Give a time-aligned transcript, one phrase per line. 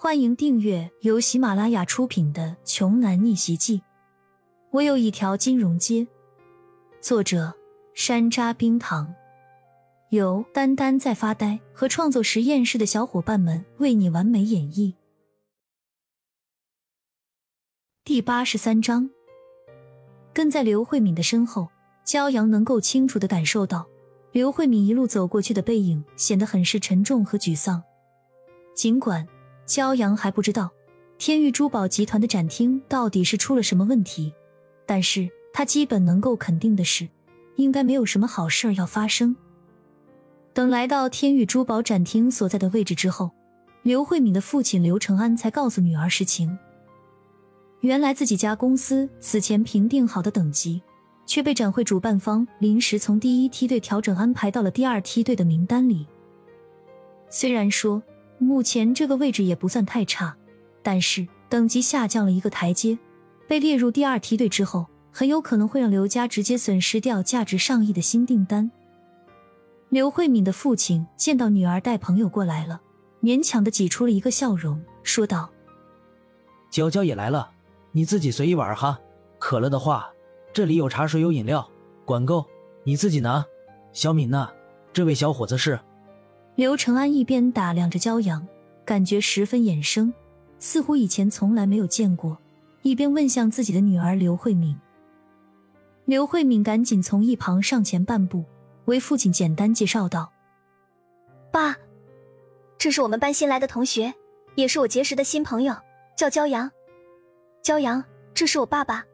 [0.00, 3.78] 欢迎订阅由喜马拉雅出品的《穷男逆袭记》。
[4.70, 6.06] 我有一条金融街。
[7.00, 7.52] 作者：
[7.94, 9.12] 山楂冰糖，
[10.10, 14.94] 由丹丹在发呆和创作实验室的小伙伴们为你完美演绎。
[18.04, 19.10] 第八十三章，
[20.32, 21.70] 跟在刘慧敏的身后，
[22.06, 23.84] 骄阳能够清楚的感受到
[24.30, 27.82] 刘慧敏一路走过去的背影，显得很是沉重和沮丧。
[28.76, 29.26] 尽管。
[29.68, 30.70] 骄阳还不知道
[31.18, 34.32] 天域珠宝集团的展厅到底是出了什么问题，
[34.86, 37.06] 但是他基本能够肯定的是，
[37.56, 39.36] 应该没有什么好事要发生。
[40.54, 43.30] 等来到天域珠宝展厅所在的位置之后，
[43.82, 46.58] 刘慧敏的父亲刘成安才告诉女儿实情。
[47.80, 50.80] 原来自己家公司此前评定好的等级，
[51.26, 56.06] 却被展会主办方临时从第一梯队调整安排到了第二梯队的名单里。
[57.28, 58.02] 虽然说。
[58.38, 60.36] 目前这个位置也不算太差，
[60.82, 62.98] 但是等级下降了一个台阶，
[63.46, 68.70] 被列入第二梯队之后，很有可能会让刘家直接损失掉价值上亿的新订单。
[69.88, 72.80] 刘慧敏的父亲见到女儿带朋友过来了，
[73.22, 75.50] 勉强的挤出了一个笑容，说道
[76.70, 77.50] ：“娇娇也来了，
[77.92, 79.00] 你自己随意玩哈。
[79.38, 80.10] 渴了的话，
[80.52, 81.68] 这里有茶水有饮料，
[82.04, 82.44] 管够
[82.84, 83.44] 你自己拿。
[83.92, 84.48] 小敏呢？
[84.92, 85.80] 这位小伙子是？”
[86.58, 88.44] 刘承安一边打量着骄阳，
[88.84, 90.12] 感觉十分眼生，
[90.58, 92.36] 似乎以前从来没有见过，
[92.82, 94.76] 一边问向自己的女儿刘慧敏。
[96.04, 98.44] 刘慧敏赶紧从一旁上前半步，
[98.86, 100.32] 为父亲简单介绍道
[101.52, 101.76] ：“爸，
[102.76, 104.12] 这是我们班新来的同学，
[104.56, 105.72] 也是我结识的新朋友，
[106.16, 106.68] 叫骄阳。
[107.62, 108.02] 骄阳，
[108.34, 109.04] 这是我爸爸。”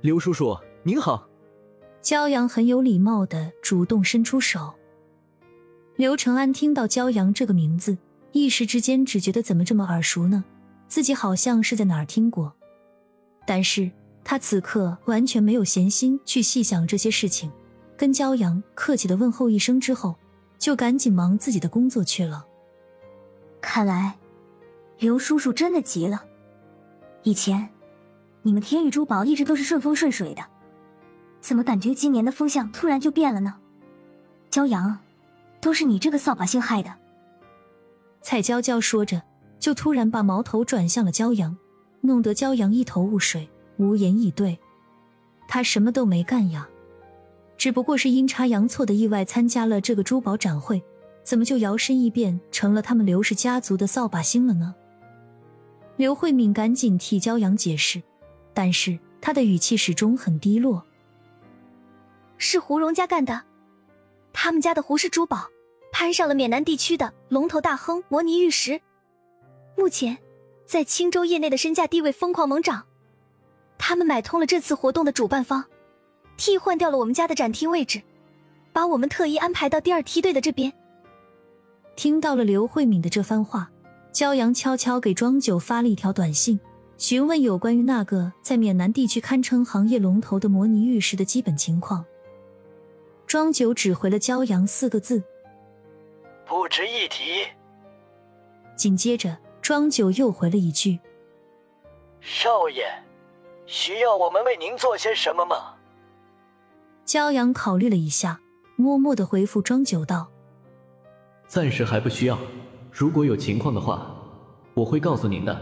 [0.00, 1.28] 刘叔叔您好。
[2.00, 4.72] 骄阳很有礼貌的主动伸出手。
[6.02, 7.96] 刘承安听到骄阳这个名字，
[8.32, 10.42] 一时之间只觉得怎么这么耳熟呢？
[10.88, 12.52] 自己好像是在哪儿听过。
[13.46, 13.88] 但是
[14.24, 17.52] 他此刻完全没有闲心去细想这些事情，
[17.96, 20.16] 跟骄阳客气的问候一声之后，
[20.58, 22.46] 就赶紧忙自己的工作去了。
[23.60, 24.18] 看来
[24.98, 26.24] 刘叔叔真的急了。
[27.22, 27.68] 以前
[28.42, 30.42] 你们天宇珠宝一直都是顺风顺水的，
[31.40, 33.54] 怎么感觉今年的风向突然就变了呢？
[34.50, 34.98] 骄阳。
[35.62, 36.92] 都是你这个扫把星害的！
[38.20, 39.22] 蔡娇娇说着，
[39.60, 41.56] 就突然把矛头转向了骄阳，
[42.00, 44.58] 弄得骄阳一头雾水，无言以对。
[45.46, 46.68] 他什么都没干呀，
[47.56, 50.82] 只不过是阴差阳错的意外参加了这个珠宝展会，
[51.22, 54.74] 怎么就摇身一变成了他们刘氏家族的扫把星了呢？
[55.96, 58.02] 刘慧敏赶紧替骄阳解释，
[58.52, 60.84] 但是她的语气始终很低落
[62.36, 63.42] ：“是胡荣家干的。”
[64.32, 65.48] 他们家的胡氏珠宝
[65.92, 68.80] 攀上了缅南地区的龙头大亨摩尼玉石，
[69.76, 70.16] 目前
[70.66, 72.84] 在青州业内的身价地位疯狂猛涨。
[73.78, 75.64] 他们买通了这次活动的主办方，
[76.36, 78.00] 替换掉了我们家的展厅位置，
[78.72, 80.72] 把我们特意安排到第二梯队的这边。
[81.94, 83.70] 听到了刘慧敏的这番话，
[84.12, 86.58] 骄阳悄悄给庄九发了一条短信，
[86.96, 92.04] 询问有关于那个在缅南地区堪称行业龙头的摩尼玉石的基本情况。
[93.32, 95.22] 庄九只回了“骄阳”四个字，
[96.44, 97.46] 不值一提。
[98.76, 101.00] 紧接着，庄九又回了一句
[102.20, 102.84] ：“少爷，
[103.64, 105.76] 需要我们为您做些什么吗？”
[107.08, 108.38] 骄阳考虑了一下，
[108.76, 110.30] 默默的回复庄九道
[111.48, 112.38] ：“暂时还不需要，
[112.92, 114.14] 如果有情况的话，
[114.74, 115.58] 我会告诉您的。”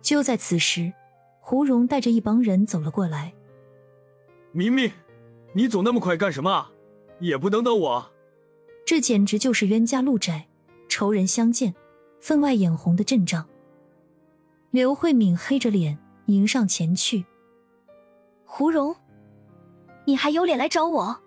[0.00, 0.90] 就在此时，
[1.38, 3.34] 胡荣带着一帮人走了过来，
[4.52, 4.90] 明明。
[5.56, 6.66] 你走那么快干什么？
[7.18, 8.12] 也不等等我！
[8.84, 10.46] 这简直就是冤家路窄，
[10.86, 11.74] 仇人相见，
[12.20, 13.48] 分外眼红的阵仗。
[14.70, 17.24] 刘慧敏黑着脸迎上前去。
[18.44, 18.94] 胡蓉，
[20.04, 21.22] 你还有脸来找我？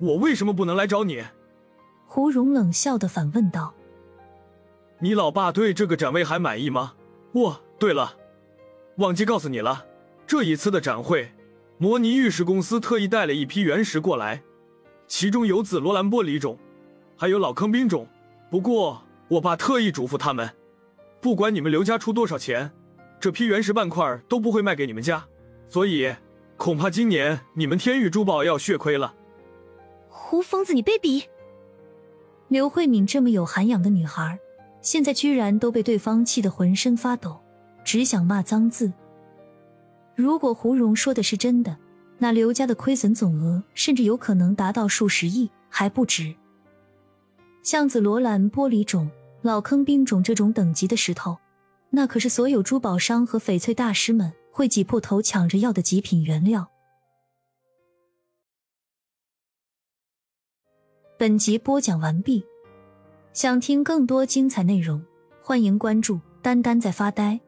[0.00, 1.22] 我为什么不能来找你？
[2.06, 3.72] 胡蓉冷笑的反问道。
[4.98, 6.94] 你老爸对这个展位还满意吗？
[7.34, 8.16] 哦，对了，
[8.96, 9.86] 忘记告诉你了，
[10.26, 11.30] 这一次的展会。
[11.78, 14.42] 摩尼玉石公司特意带了一批原石过来，
[15.06, 16.58] 其中有紫罗兰玻璃种，
[17.16, 18.08] 还有老坑冰种。
[18.50, 20.50] 不过我爸特意嘱咐他们，
[21.20, 22.70] 不管你们刘家出多少钱，
[23.20, 25.22] 这批原石半块都不会卖给你们家。
[25.68, 26.14] 所以
[26.56, 29.14] 恐怕今年你们天域珠宝要血亏了。
[30.08, 31.24] 胡疯子，你卑鄙！
[32.48, 34.38] 刘慧敏这么有涵养的女孩，
[34.80, 37.38] 现在居然都被对方气得浑身发抖，
[37.84, 38.90] 只想骂脏字。
[40.16, 41.76] 如果胡蓉说的是真的，
[42.18, 46.34] 那刘家的亏损总额甚至有可能达到数十亿，还不止。
[47.62, 49.10] 像紫罗兰玻璃种、
[49.42, 51.36] 老坑冰种这种等级的石头，
[51.90, 56.66] 那可是所有珠宝商和翡翠大师们会挤破头抢着要的极品原料。
[61.18, 62.42] 本集播讲完毕，
[63.34, 65.04] 想听更多精彩内容，
[65.42, 67.38] 欢迎关注“丹丹在发呆”。